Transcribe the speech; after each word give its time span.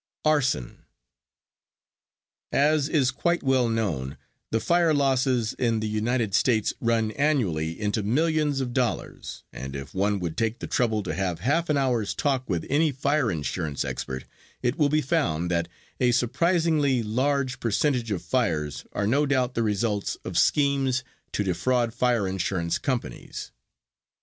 ARSON 0.25 0.83
As 2.51 2.89
is 2.89 3.11
quite 3.11 3.43
well 3.43 3.69
known, 3.69 4.17
the 4.49 4.59
fire 4.59 4.95
losses 4.95 5.53
in 5.53 5.79
the 5.79 5.87
United 5.87 6.33
States 6.33 6.73
run 6.81 7.11
annually 7.11 7.79
into 7.79 8.01
millions 8.01 8.61
of 8.61 8.73
dollars, 8.73 9.43
and 9.53 9.75
if 9.75 9.93
one 9.93 10.19
would 10.19 10.35
take 10.37 10.57
the 10.57 10.65
trouble 10.65 11.03
to 11.03 11.13
have 11.13 11.41
half 11.41 11.69
an 11.69 11.77
hour's 11.77 12.15
talk 12.15 12.49
with 12.49 12.65
any 12.67 12.91
fire 12.91 13.29
insurance 13.29 13.85
expert 13.85 14.23
it 14.63 14.75
will 14.75 14.89
be 14.89 15.01
found 15.03 15.51
that 15.51 15.67
a 15.99 16.09
surprisingly 16.09 17.03
large 17.03 17.59
percentage 17.59 18.09
of 18.09 18.23
fires 18.23 18.85
are 18.93 19.05
no 19.05 19.27
doubt 19.27 19.53
the 19.53 19.61
results 19.61 20.15
of 20.25 20.35
schemes 20.35 21.03
to 21.31 21.43
defraud 21.43 21.93
fire 21.93 22.27
insurance 22.27 22.79
companies. 22.79 23.51